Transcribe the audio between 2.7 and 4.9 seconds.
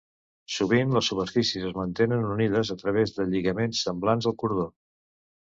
a través de lligaments semblants al cordó.